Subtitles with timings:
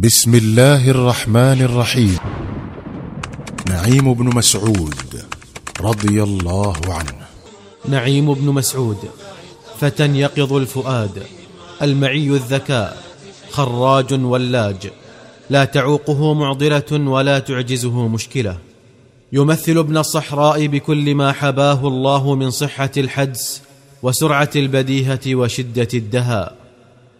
[0.00, 2.18] بسم الله الرحمن الرحيم.
[3.68, 5.24] نعيم بن مسعود
[5.80, 7.26] رضي الله عنه.
[7.88, 8.96] نعيم بن مسعود
[9.80, 11.22] فتى يقظ الفؤاد
[11.82, 13.02] المعي الذكاء
[13.50, 14.92] خراج ولاج.
[15.50, 18.58] لا تعوقه معضلة ولا تعجزه مشكلة.
[19.32, 23.62] يمثل ابن الصحراء بكل ما حباه الله من صحة الحدس
[24.02, 26.65] وسرعة البديهة وشدة الدهاء.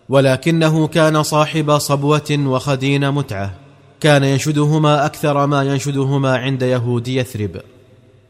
[0.08, 3.54] ولكنه كان صاحب صبوة وخدين متعة.
[4.00, 7.60] كان ينشدهما أكثر ما ينشدهما عند يهود يثرب.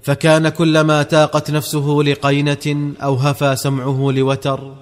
[0.03, 4.73] فكان كلما تاقت نفسه لقينة أو هفى سمعه لوتر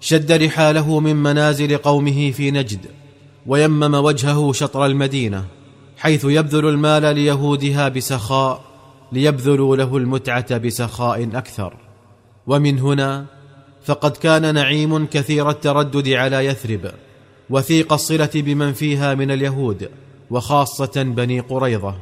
[0.00, 2.86] شد رحاله من منازل قومه في نجد
[3.46, 5.44] ويمم وجهه شطر المدينة
[5.98, 8.60] حيث يبذل المال ليهودها بسخاء
[9.12, 11.74] ليبذلوا له المتعة بسخاء أكثر.
[12.46, 13.26] ومن هنا
[13.84, 16.90] فقد كان نعيم كثير التردد على يثرب
[17.50, 19.88] وثيق الصلة بمن فيها من اليهود
[20.30, 21.94] وخاصة بني قريظة.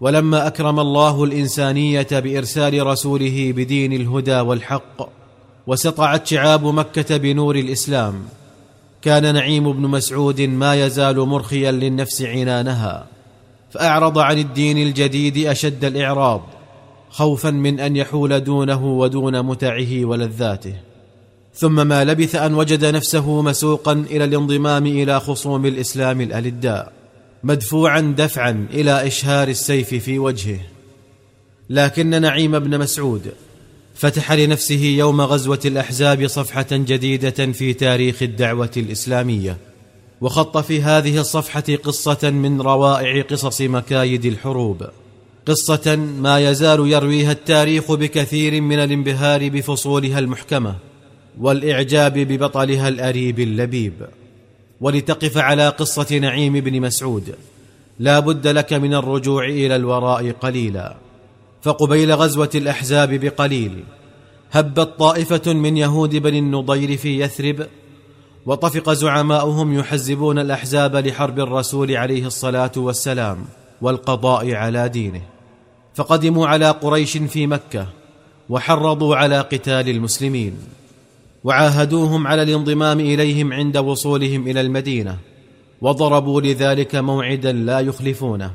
[0.00, 5.08] ولما أكرم الله الإنسانية بإرسال رسوله بدين الهدى والحق
[5.66, 8.14] وسطعت شعاب مكة بنور الإسلام
[9.02, 13.06] كان نعيم بن مسعود ما يزال مرخيا للنفس عنانها.
[13.70, 16.42] فأعرض عن الدين الجديد أشد الإعراض
[17.10, 20.87] خوفا من أن يحول دونه ودون متعه ولذاته.
[21.58, 26.92] ثم ما لبث أن وجد نفسه مسوقا إلى الانضمام إلى خصوم الإسلام الألداء
[27.44, 30.60] مدفوعا دفعا إلى إشهار السيف في وجهه.
[31.70, 33.32] لكن نعيم بن مسعود
[33.94, 39.56] فتح لنفسه يوم غزوة الأحزاب صفحة جديدة في تاريخ الدعوة الإسلامية
[40.20, 44.86] وخط في هذه الصفحة قصة من روائع قصص مكايد الحروب
[45.46, 50.87] قصة ما يزال يرويها التاريخ بكثير من الانبهار بفصولها المحكمة.
[51.40, 53.94] والإعجاب ببطلها الأريب اللبيب.
[54.80, 57.34] ولتقف على قصة نعيم بن مسعود
[57.98, 60.96] لا بد لك من الرجوع إلى الوراء قليلا.
[61.62, 63.84] فقبيل غزوة الأحزاب بقليل
[64.52, 67.66] هبت طائفة من يهود بني النضير في يثرب
[68.46, 73.44] وطفق زعماؤهم يحزبون الأحزاب لحرب الرسول عليه الصلاة والسلام
[73.80, 75.20] والقضاء على دينه.
[75.94, 77.86] فقدموا على قريش في مكة
[78.48, 80.58] وحرضوا على قتال المسلمين.
[81.44, 85.18] وعاهدوهم على الانضمام إليهم عند وصولهم إلى المدينة
[85.80, 88.52] وضربوا لذلك موعدا لا يخلفونه.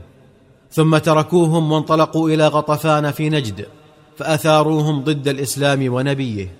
[0.71, 3.65] ثم تركوهم وانطلقوا إلى غطفان في نجد
[4.17, 6.51] فأثاروهم ضد الإسلام ونبيه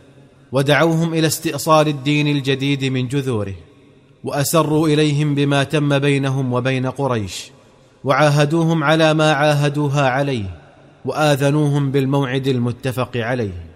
[0.51, 3.55] ودعوهم إلى استئصال الدين الجديد من جذوره
[4.23, 7.51] وأسروا إليهم بما تم بينهم وبين قريش
[8.03, 10.59] وعاهدوهم على ما عاهدوها عليه
[11.05, 13.72] وآذنوهم بالموعد المتفق عليه.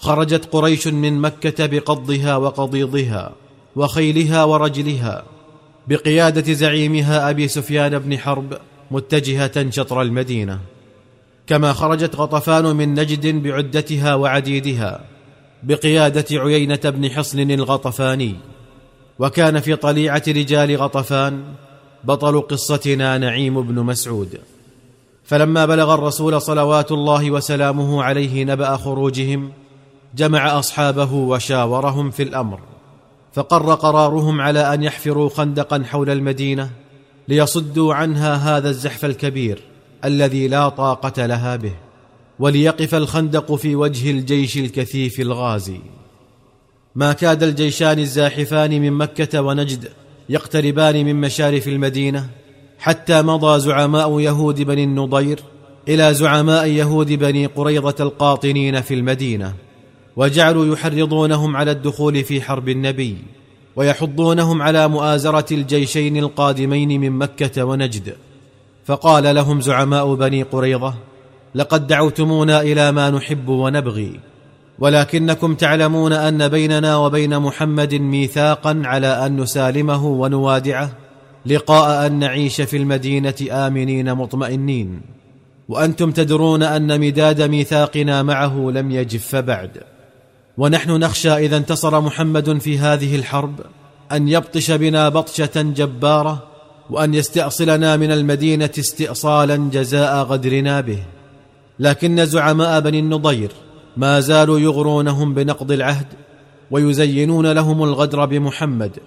[0.00, 3.32] خرجت قريش من مكة بقضها وقضيضها
[3.76, 5.24] وخيلها ورجلها
[5.88, 8.58] بقيادة زعيمها أبي سفيان بن حرب
[8.90, 10.58] متجهة شطر المدينة.
[11.46, 15.04] كما خرجت غطفان من نجد بعدتها وعديدها
[15.62, 18.34] بقيادة عيينة بن حصن الغطفاني.
[19.18, 21.42] وكان في طليعة رجال غطفان
[22.04, 24.38] بطل قصتنا نعيم بن مسعود.
[25.24, 29.52] فلما بلغ الرسول صلوات الله وسلامه عليه نبأ خروجهم
[30.14, 32.60] جمع أصحابه وشاورهم في الأمر
[33.32, 36.70] فقر قرارهم على أن يحفروا خندقا حول المدينة
[37.28, 39.62] ليصدوا عنها هذا الزحف الكبير
[40.04, 41.74] الذي لا طاقة لها به
[42.38, 45.80] وليقف الخندق في وجه الجيش الكثيف الغازي.
[46.94, 49.88] ما كاد الجيشان الزاحفان من مكة ونجد
[50.28, 52.28] يقتربان من مشارف المدينة
[52.78, 55.40] حتى مضى زعماء يهود بني النضير
[55.88, 59.54] إلى زعماء يهود بني قريظة القاطنين في المدينة.
[60.16, 63.16] وجعلوا يحرضونهم على الدخول في حرب النبي
[63.76, 68.14] ويحضونهم على مؤازرة الجيشين القادمين من مكة ونجد.
[68.84, 70.94] فقال لهم زعماء بني قريظة
[71.54, 74.20] لقد دعوتمونا إلى ما نحب ونبغي
[74.78, 80.90] ولكنكم تعلمون أن بيننا وبين محمد ميثاقا على أن نسالمه ونوادعه
[81.46, 85.00] لقاء أن نعيش في المدينة آمنين مطمئنين.
[85.68, 89.70] وأنتم تدرون أن مداد ميثاقنا معه لم يجف بعد.
[90.58, 93.60] ونحن نخشى إذا انتصر محمد في هذه الحرب
[94.12, 96.42] أن يبطش بنا بطشة جبارة
[96.90, 101.02] وأن يستأصلنا من المدينة استئصالا جزاء غدرنا به.
[101.78, 103.52] لكن زعماء بني النضير
[103.96, 106.06] ما زالوا يغرونهم بنقض العهد
[106.70, 108.98] ويزينون لهم الغدر بمحمد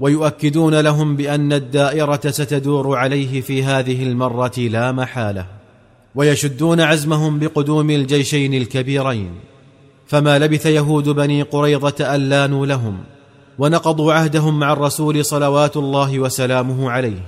[0.00, 5.46] ويؤكدون لهم بأن الدائرة ستدور عليه في هذه المرة لا محالة.
[6.14, 9.30] ويشدون عزمهم بقدوم الجيشين الكبيرين.
[10.06, 12.98] فما لبث يهود بني قريظه ان لانوا لهم
[13.58, 17.22] ونقضوا عهدهم مع الرسول صلوات الله وسلامه عليه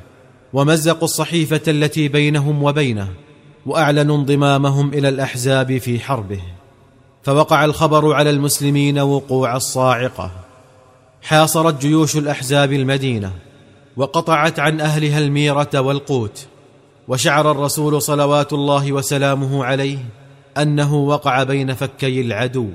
[0.52, 3.08] ومزقوا الصحيفة التي بينهم وبينه
[3.66, 6.40] وأعلنوا انضمامهم إلى الأحزاب في حربه.
[7.22, 10.30] فوقع الخبر على المسلمين وقوع الصاعقة.
[11.22, 13.32] حاصرت جيوش الأحزاب المدينة
[13.96, 16.46] وقطعت عن أهلها الميرة والقوت
[17.08, 19.98] وشعر الرسول صلوات الله وسلامه عليه
[20.62, 22.69] أنه وقع بين فكي العدو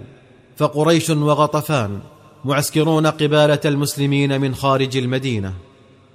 [0.55, 1.99] فقريش وغطفان
[2.45, 5.53] معسكرون قبالة المسلمين من خارج المدينة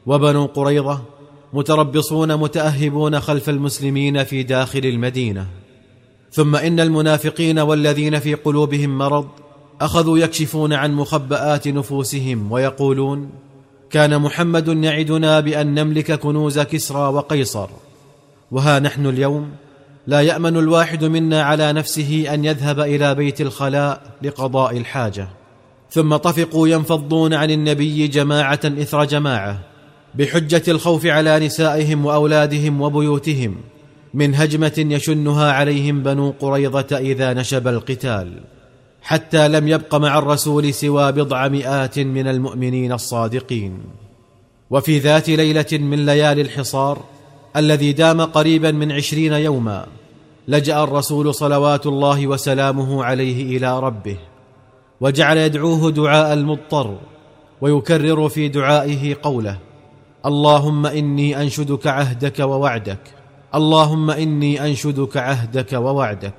[0.07, 1.03] وبنو قريظة
[1.53, 5.47] متربصون متأهبون خلف المسلمين في داخل المدينة.
[6.33, 9.29] ثم إن المنافقين والذين في قلوبهم مرض
[9.81, 13.31] أخذوا يكشفون عن مخبآت نفوسهم ويقولون
[13.91, 17.69] كان محمد يعدنا بأن نملك كنوز كسرى وقيصر
[18.51, 19.51] وها نحن اليوم؟
[20.09, 25.29] لا يأمن الواحد منا على نفسه أن يذهب إلى بيت الخلاء لقضاء الحاجة.
[25.91, 29.59] ثم طفقوا ينفضون عن النبي جماعة إثر جماعة
[30.15, 33.57] بحجة الخوف على نسائهم وأولادهم وبيوتهم
[34.15, 38.33] من هجمة يشنها عليهم بنو قريظة إذا نشب القتال
[39.03, 43.81] حتى لم يبق مع الرسول سوى بضع مئات من المؤمنين الصادقين.
[44.71, 47.05] وفي ذات ليلة من ليالي الحصار
[47.57, 49.87] الذي دام قريبا من عشرين يوما
[50.49, 54.17] لجأ الرسول صلوات الله وسلامه عليه إلى ربه
[55.01, 56.99] وجعل يدعوه دعاء المضطر
[57.61, 59.59] ويكرر في دعائه قوله
[60.27, 63.01] اللهم إني أنشدك عهدك ووعدك
[63.55, 66.35] اللهم إني أنشدك عهدك ووعدك.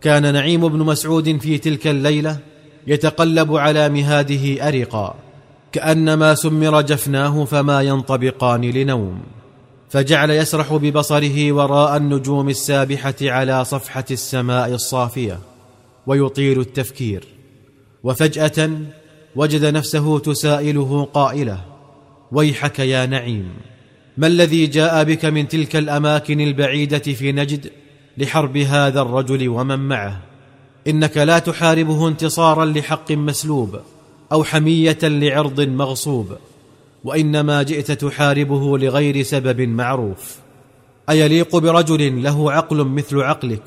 [0.00, 2.38] كان نعيم بن مسعود في تلك الليلة
[2.86, 5.14] يتقلب على مهاده أرقا
[5.72, 9.20] كأنما سمر جفناه فما ينطبقان لنوم.
[9.90, 15.38] فجعل يسرح ببصره وراء النجوم السابحة على صفحة السماء الصافية
[16.06, 17.24] ويطيل التفكير.
[18.04, 18.70] وفجأة
[19.36, 21.64] وجد نفسه تسائله قائلة
[22.32, 23.48] ويحك يا نعيم
[24.16, 27.70] ما الذي جاء بك من تلك الأماكن البعيدة في نجد
[28.18, 30.20] لحرب هذا الرجل ومن معه؟
[30.86, 33.80] إنك لا تحاربه انتصارا لحق مسلوب
[34.32, 36.36] أو حمية لعرض مغصوب.
[37.04, 40.36] وإنما جئت تحاربه لغير سبب معروف.
[41.10, 43.62] أيليق برجل له عقل مثل عقلك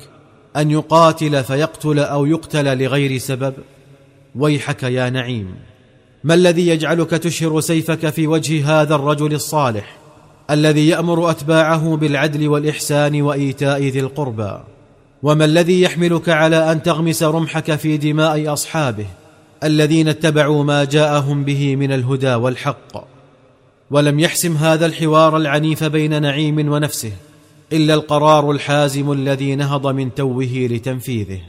[0.56, 3.54] أن يقاتل فيقتل أو يقتل لغير سبب؟
[4.36, 5.54] ويحك يا نعيم.
[6.24, 9.96] ما الذي يجعلك تشهر سيفك في وجه هذا الرجل الصالح؟
[10.50, 14.60] الذي يأمر أتباعه بالعدل والإحسان وإيتاء ذي القربى.
[15.22, 19.06] وما الذي يحملك على أن تغمس رمحك في دماء أصحابه؟
[19.64, 23.11] الذين اتبعوا ما جاءهم به من الهدى والحق.
[23.92, 27.12] ولم يحسم هذا الحوار العنيف بين نعيم ونفسه
[27.72, 31.40] إلا القرار الحازم الذي نهض من توه لتنفيذه.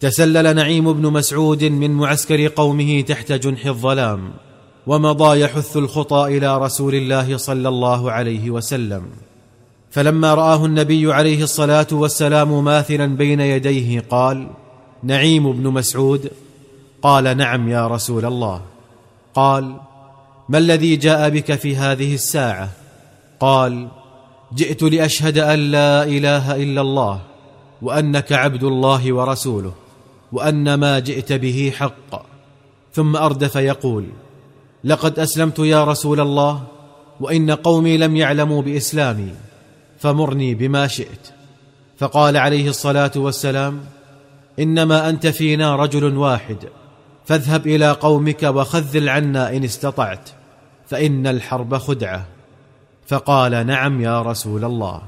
[0.00, 4.30] تسلل نعيم بن مسعود من معسكر قومه تحت جنح الظلام
[4.86, 9.02] ومضى يحث الخطى إلى رسول الله صلى الله عليه وسلم.
[9.90, 14.46] فلما رآه النبي عليه الصلاة والسلام ماثلا بين يديه قال
[15.02, 16.30] نعيم بن مسعود.
[17.02, 18.60] قال نعم يا رسول الله.
[19.34, 19.76] قال
[20.50, 22.70] ما الذي جاء بك في هذه الساعة؟
[23.40, 23.88] قال
[24.54, 27.20] جئت لأشهد أن لا إله إلا الله
[27.82, 29.74] وأنك عبد الله ورسوله
[30.32, 32.22] وأن ما جئت به حق.
[32.94, 34.06] ثم أردف يقول
[34.84, 36.62] لقد أسلمت يا رسول الله
[37.20, 39.34] وإن قومي لم يعلموا بإسلامي
[39.98, 41.28] فمرني بما شئت.
[41.98, 43.80] فقال عليه الصلاة والسلام
[44.58, 46.56] إنما أنت فينا رجل واحد
[47.26, 50.39] فاذهب إلى قومك وخذل عنا إن استطعت.
[50.90, 52.26] فإن الحرب خدعة.
[53.06, 55.02] فقال نعم يا رسول الله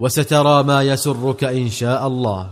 [0.00, 2.50] وسترى ما يسرك إن شاء الله.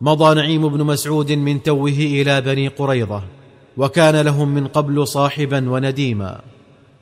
[0.00, 3.22] مضى نعيم بن مسعود من توه إلى بني قريظة
[3.76, 6.40] وكان لهم من قبل صاحبا ونديما.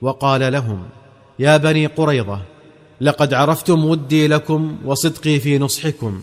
[0.02, 0.82] وقال لهم
[1.38, 2.40] يا بني قريظة
[3.00, 6.22] لقد عرفتم ودي لكم وصدقي في نصحكم.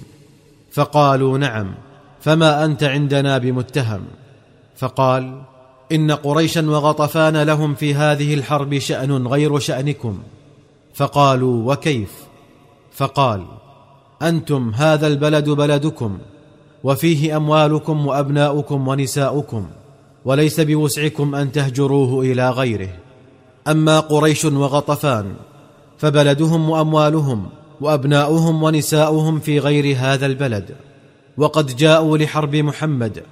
[0.72, 1.76] فقالوا نعم
[2.22, 4.02] فما أنت عندنا بمتهم؟
[4.76, 5.42] فقال
[5.92, 10.20] إن قريشا وغطفان لهم في هذه الحرب شأن غير شأنكم.
[10.94, 12.12] فقالوا وكيف؟
[12.92, 13.46] فقال
[14.22, 16.18] أنتم هذا البلد بلدكم
[16.84, 19.68] وفيه أموالكم وأبناؤكم ونساؤكم
[20.26, 22.90] وليس بوسعكم أن تهجروه إلى غيره.
[23.68, 25.34] أما قريش وغطفان
[25.98, 27.50] فبلدهم وأموالهم
[27.82, 30.76] وأبناؤهم ونساؤهم في غير هذا البلد.
[31.38, 33.24] وقد جاءوا لحرب محمد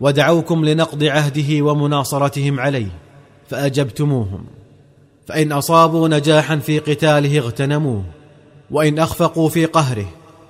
[0.00, 2.98] ودعوكم لنقض عهده ومناصرتهم عليه
[3.48, 4.44] فأجبتموهم.
[5.26, 8.02] فإن أصابوا نجاحا في قتاله اغتنموه
[8.70, 10.06] وإن أخفقوا في قهره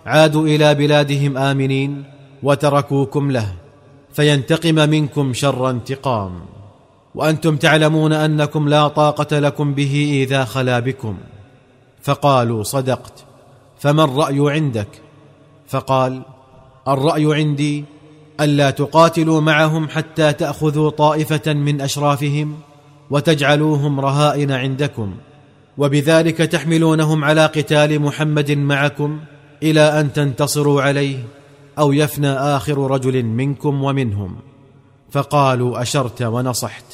[0.07, 2.05] عادوا إلى بلادهم آمنين
[2.43, 3.55] وتركوكم له
[4.13, 6.41] فينتقم منكم شر انتقام.
[7.15, 11.17] وأنتم تعلمون أنكم لا طاقة لكم به إذا خلا بكم.
[12.03, 13.25] فقالوا صدقت
[13.79, 14.89] فما الرأي عندك؟
[15.69, 16.23] فقال
[16.89, 17.85] الرأي عندي
[18.41, 22.59] ألا تقاتلوا معهم حتى تأخذوا طائفة من أشرافهم
[23.11, 25.15] وتجعلوهم رهائن عندكم
[25.79, 29.21] وبذلك تحملونهم على قتال محمد معكم
[29.63, 31.19] إلى أن تنتصروا عليه
[31.79, 34.37] أو يفنى آخر رجل منكم ومنهم.
[35.11, 36.85] فقالوا أشرت ونصحت.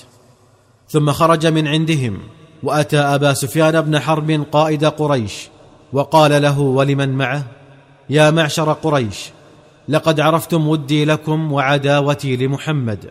[0.88, 2.18] ثم خرج من عندهم
[2.62, 5.48] وأتى أبا سفيان بن حرب قائد قريش
[5.92, 7.42] وقال له ولمن معه؟
[8.10, 9.30] يا معشر قريش
[9.88, 13.10] لقد عرفتم ودي لكم وعداوتي لمحمد.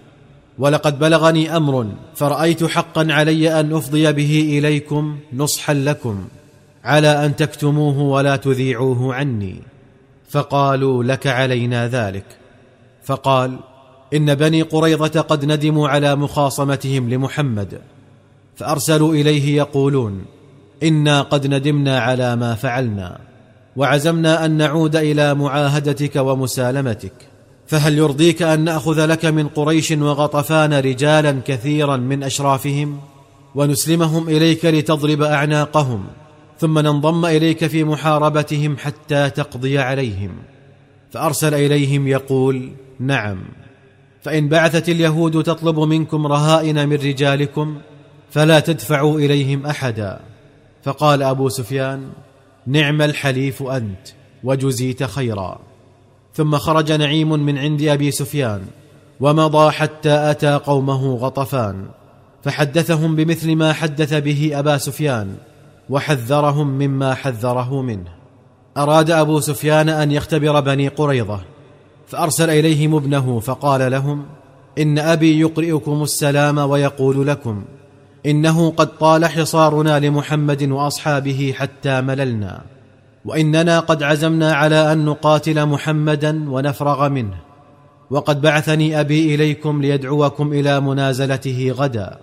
[0.59, 6.27] ولقد بلغني أمر فرأيت حقا علي أن أفضي به إليكم نصحا لكم
[6.83, 9.61] على أن تكتموه ولا تذيعوه عني.
[10.29, 12.25] فقالوا لك علينا ذلك.
[13.03, 13.59] فقال
[14.13, 17.81] إن بني قريظة قد ندموا على مخاصمتهم لمحمد.
[18.55, 20.25] فأرسلوا إليه يقولون
[20.83, 23.19] إنا قد ندمنا على ما فعلنا.
[23.75, 27.13] وعزمنا أن نعود إلى معاهدتك ومسالمتك.
[27.67, 32.99] فهل يرضيك أن نأخذ لك من قريش وغطفان رجالا كثيرا من أشرافهم؟
[33.55, 36.05] ونسلمهم إليك لتضرب أعناقهم
[36.59, 40.31] ثم ننضم إليك في محاربتهم حتى تقضي عليهم.
[41.11, 43.43] فأرسل إليهم يقول نعم.
[44.21, 47.77] فإن بعثت اليهود تطلب منكم رهائن من رجالكم
[48.31, 50.19] فلا تدفعوا إليهم احدا.
[50.83, 52.09] فقال أبو سفيان
[52.67, 54.07] نعم الحليف أنت
[54.43, 55.59] وجزيت خيرا.
[56.33, 58.61] ثم خرج نعيم من عند أبي سفيان
[59.19, 61.85] ومضى حتى أتى قومه غطفان.
[62.43, 65.35] فحدثهم بمثل ما حدث به أبا سفيان
[65.89, 68.15] وحذرهم مما حذره منه.
[68.77, 71.41] أراد أبو سفيان أن يختبر بني قريظة
[72.07, 74.25] فأرسل إليهم ابنه فقال لهم
[74.77, 77.63] إن أبي يقرئكم السلام ويقول لكم
[78.25, 82.61] إنه قد طال حصارنا لمحمد وأصحابه حتى مللنا
[83.25, 87.37] وإننا قد عزمنا على أن نقاتل محمدا ونفرغ منه
[88.09, 92.17] وقد بعثني أبي إليكم ليدعوكم إلى منازلته غدا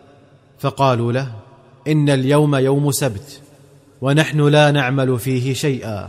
[0.59, 1.32] فقالوا له
[1.88, 3.40] إن اليوم يوم سبت
[4.00, 6.09] ونحن لا نعمل فيه شيئا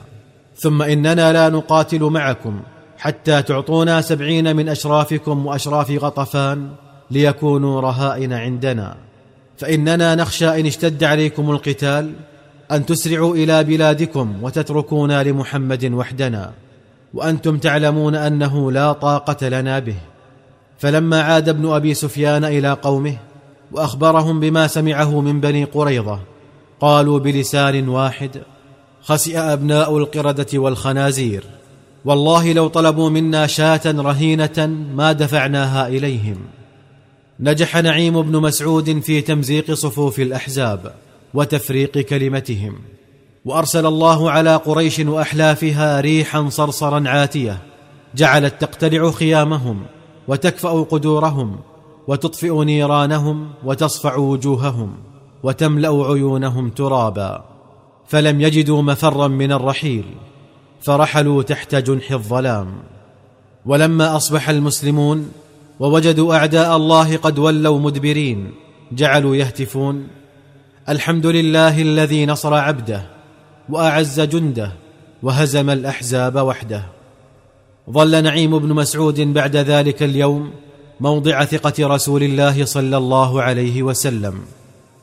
[0.55, 2.61] ثم إننا لا نقاتل معكم
[2.97, 6.69] حتى تعطونا سبعين من أشرافكم وأشراف غطفان
[7.11, 8.95] ليكونوا رهائن عندنا.
[9.63, 12.13] فإننا نخشى إن اشتد عليكم القتال
[12.71, 16.51] أن تسرعوا إلى بلادكم وتتركونا لمحمد وحدنا
[17.13, 19.95] وأنتم تعلمون أنه لا طاقة لنا به.
[20.79, 23.17] فلما عاد ابن أبي سفيان إلى قومه
[23.71, 26.19] وأخبرهم بما سمعه من بني قريظة
[26.79, 28.41] قالوا بلسان واحد
[29.01, 31.43] خسئ أبناء القردة والخنازير.
[32.05, 36.37] والله لو طلبوا منا شاة رهينة ما دفعناها إليهم.
[37.43, 40.93] نجح نعيم بن مسعود في تمزيق صفوف الأحزاب
[41.33, 42.75] وتفريق كلمتهم
[43.45, 47.57] وأرسل الله على قريش وأحلافها ريحا صرصرا عاتية
[48.15, 49.85] جعلت تقتلع خيامهم
[50.27, 51.59] وتكفأ قدورهم
[52.07, 54.95] وتطفئ نيرانهم وتصفع وجوههم
[55.43, 57.45] وتملأ عيونهم ترابا
[58.07, 60.05] فلم يجدوا مفرا من الرحيل
[60.81, 62.73] فرحلوا تحت جنح الظلام.
[63.65, 65.31] ولما أصبح المسلمون
[65.79, 68.51] ووجدوا أعداء الله قد ولوا مدبرين
[68.91, 70.07] جعلوا يهتفون.
[70.89, 73.05] الحمد لله الذي نصر عبده
[73.69, 74.71] وأعز جنده
[75.23, 76.83] وهزم الأحزاب وحده.
[77.89, 80.51] ظل نعيم بن مسعود بعد ذلك اليوم
[80.99, 84.39] موضع ثقة رسول الله صلى الله عليه وسلم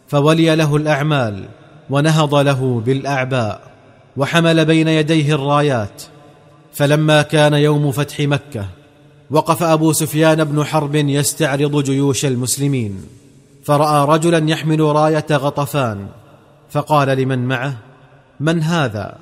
[0.09, 1.45] فولي له الأعمال
[1.91, 3.61] ونهض له بالأعباء
[4.17, 6.03] وحمل بين يديه الرايات.
[6.73, 8.67] فلما كان يوم فتح مكة
[9.31, 13.03] وقف أبو سفيان بن حرب يستعرض جيوش المسلمين
[13.65, 16.07] فرأى رجلا يحمل راية غطفان
[16.71, 17.77] فقال لمن معه
[18.41, 19.19] من هذا؟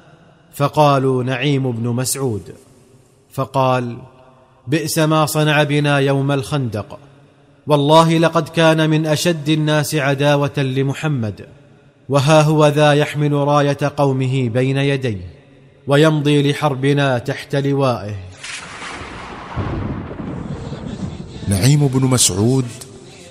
[0.55, 2.55] فقالوا نعيم بن مسعود.
[3.33, 3.99] فقال
[4.67, 6.99] بئس ما صنع بنا يوم الخندق
[7.67, 11.47] والله لقد كان من أشد الناس عداوة لمحمد
[12.09, 15.35] وها هو ذا يحمل راية قومه بين يديه
[15.87, 18.28] ويمضي لحربنا تحت لوائه.
[21.49, 22.65] نعيم بن مسعود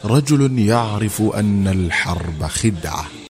[0.05, 3.05] رجل يعرف أن الحرب خدعة.